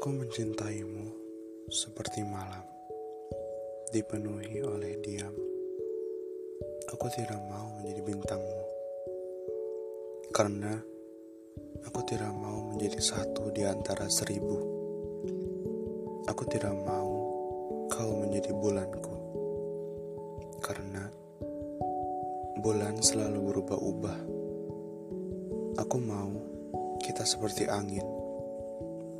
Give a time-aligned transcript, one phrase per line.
[0.00, 1.12] Aku mencintaimu
[1.68, 2.64] seperti malam,
[3.92, 5.36] dipenuhi oleh diam.
[6.88, 8.64] Aku tidak mau menjadi bintangmu,
[10.32, 10.72] karena
[11.84, 14.56] aku tidak mau menjadi satu di antara seribu.
[16.32, 17.12] Aku tidak mau
[17.92, 19.16] kau menjadi bulanku,
[20.64, 21.12] karena
[22.56, 24.18] bulan selalu berubah-ubah.
[25.76, 26.32] Aku mau
[27.04, 28.19] kita seperti angin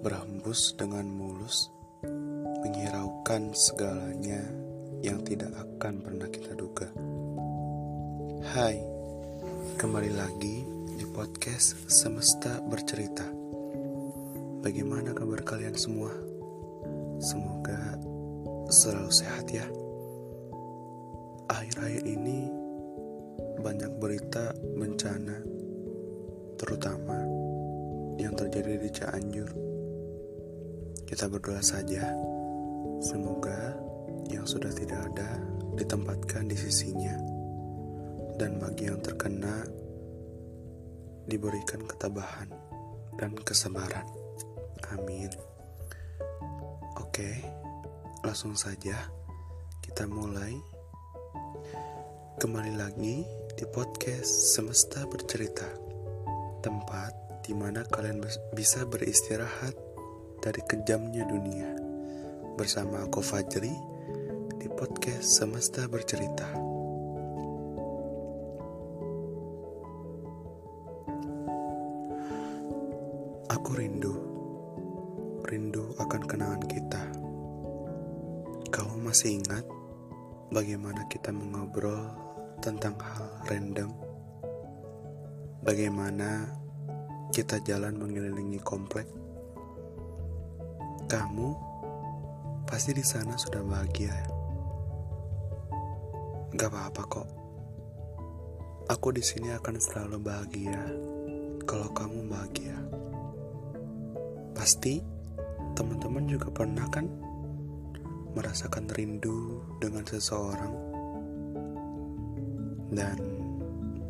[0.00, 1.72] berhembus dengan mulus,
[2.60, 4.44] menghiraukan segalanya
[5.00, 6.88] yang tidak akan pernah kita duga.
[8.52, 8.76] Hai,
[9.80, 10.64] kembali lagi
[10.96, 13.24] di podcast Semesta Bercerita.
[14.60, 16.12] Bagaimana kabar kalian semua?
[17.22, 17.96] Semoga
[18.68, 19.64] selalu sehat ya.
[21.46, 22.50] Akhir-akhir ini
[23.62, 25.38] banyak berita bencana,
[26.60, 27.18] terutama
[28.16, 29.65] yang terjadi di Cianjur.
[31.06, 32.02] Kita berdoa saja,
[32.98, 33.78] semoga
[34.26, 35.38] yang sudah tidak ada
[35.78, 37.14] ditempatkan di sisinya,
[38.34, 39.62] dan bagi yang terkena
[41.30, 42.50] diberikan ketabahan
[43.22, 44.02] dan kesabaran.
[44.98, 45.30] Amin.
[46.98, 47.38] Oke,
[48.26, 49.06] langsung saja
[49.86, 50.58] kita mulai.
[52.42, 53.22] Kembali lagi
[53.54, 55.70] di podcast Semesta Bercerita,
[56.66, 57.14] tempat
[57.46, 58.26] di mana kalian
[58.58, 59.85] bisa beristirahat
[60.46, 61.66] dari kejamnya dunia.
[62.54, 63.74] Bersama aku Fajri
[64.62, 66.46] di podcast Semesta Bercerita.
[73.50, 74.14] Aku rindu,
[75.50, 77.02] rindu akan kenangan kita.
[78.70, 79.66] Kau masih ingat
[80.54, 82.06] bagaimana kita mengobrol
[82.62, 83.90] tentang hal random?
[85.66, 86.54] Bagaimana
[87.34, 89.25] kita jalan mengelilingi komplek.
[91.06, 91.48] Kamu
[92.66, 94.10] pasti di sana sudah bahagia.
[96.50, 97.28] Gak apa-apa kok.
[98.90, 100.82] Aku di sini akan selalu bahagia
[101.62, 102.74] kalau kamu bahagia.
[104.58, 104.98] Pasti
[105.78, 107.06] teman-teman juga pernah kan
[108.34, 110.74] merasakan rindu dengan seseorang
[112.90, 113.18] dan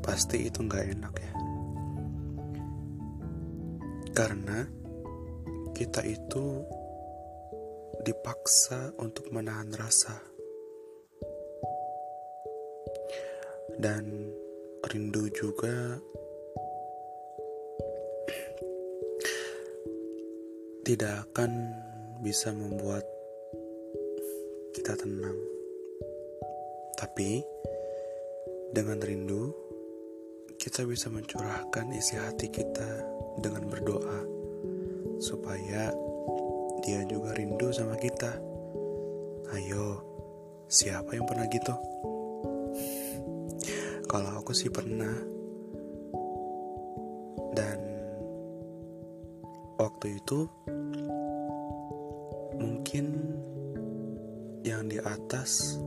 [0.01, 1.33] pasti itu nggak enak ya.
[4.17, 4.65] Karena
[5.77, 6.65] kita itu
[8.07, 10.15] dipaksa untuk menahan rasa.
[13.75, 14.31] Dan
[14.87, 15.99] rindu juga
[20.87, 21.51] tidak akan
[22.23, 23.03] bisa membuat
[24.71, 25.35] kita tenang.
[26.95, 27.43] Tapi
[28.71, 29.51] dengan rindu
[30.55, 33.03] kita bisa mencurahkan isi hati kita
[33.43, 34.23] dengan berdoa
[35.19, 35.91] supaya
[36.87, 38.31] dia juga rindu sama kita.
[39.59, 40.07] Ayo,
[40.71, 41.75] siapa yang pernah gitu?
[44.11, 45.11] Kalau aku sih pernah.
[47.59, 47.79] Dan
[49.83, 50.47] waktu itu
[52.55, 53.35] mungkin
[54.63, 55.83] yang di atas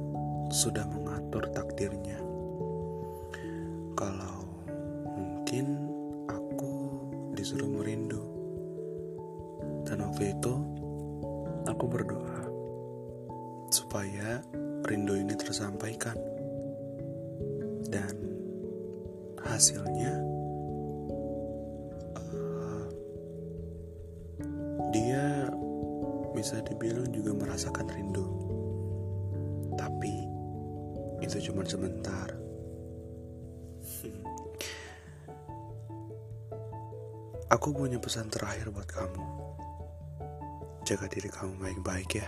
[0.52, 2.20] sudah mengatur takdirnya.
[3.96, 4.44] Kalau
[5.16, 5.79] mungkin
[11.80, 12.44] aku berdoa
[13.72, 14.44] supaya
[14.84, 16.20] rindu ini tersampaikan.
[17.88, 18.12] Dan
[19.40, 20.14] hasilnya
[22.20, 22.84] uh,
[24.92, 25.48] dia
[26.36, 28.28] bisa dibilang juga merasakan rindu.
[29.80, 30.28] Tapi
[31.24, 32.28] itu cuma sebentar.
[37.48, 39.49] Aku punya pesan terakhir buat kamu.
[40.90, 42.26] Jaga diri kamu baik-baik ya.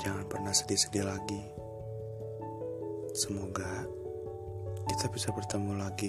[0.00, 1.44] Jangan pernah sedih-sedih lagi.
[3.12, 3.84] Semoga
[4.88, 6.08] kita bisa bertemu lagi.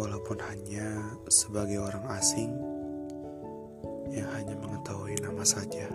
[0.00, 2.56] Walaupun hanya sebagai orang asing
[4.16, 5.92] yang hanya mengetahui nama saja.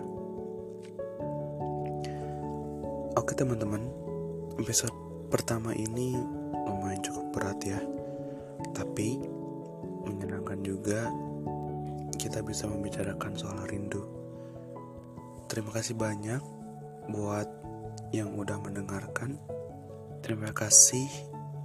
[3.18, 3.82] Oke teman-teman,
[4.62, 4.94] episode
[5.26, 6.14] pertama ini
[6.70, 7.82] lumayan cukup berat ya.
[8.78, 9.18] Tapi
[10.06, 11.10] menyenangkan juga
[12.28, 14.04] kita bisa membicarakan soal rindu.
[15.48, 16.44] Terima kasih banyak
[17.08, 17.48] buat
[18.12, 19.40] yang udah mendengarkan.
[20.20, 21.08] Terima kasih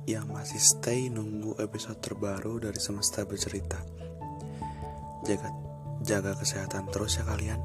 [0.07, 3.75] yang masih stay nunggu episode terbaru dari Semesta Bercerita.
[5.27, 5.51] Jaga
[5.99, 7.59] jaga kesehatan terus ya kalian.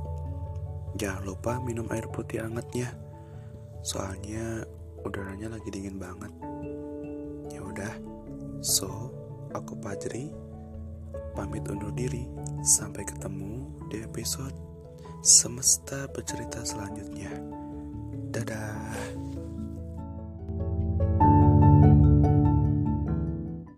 [0.99, 2.99] Jangan lupa minum air putih hangatnya.
[3.87, 4.67] Soalnya
[5.07, 6.35] udaranya lagi dingin banget.
[7.55, 7.95] Ya udah.
[8.59, 9.15] So,
[9.55, 10.48] aku Pajri
[11.39, 12.27] pamit undur diri.
[12.67, 14.59] Sampai ketemu di episode
[15.23, 17.31] Semesta Bercerita selanjutnya.
[18.35, 19.28] Dadah.